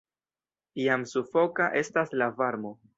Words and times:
Jam 0.85 1.05
sufoka 1.13 1.71
estas 1.85 2.21
la 2.21 2.35
varmo. 2.43 2.79